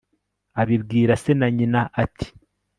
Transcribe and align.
abibwira 0.61 1.13
se 1.23 1.31
na 1.39 1.47
nyina, 1.55 1.81
ati 2.03 2.27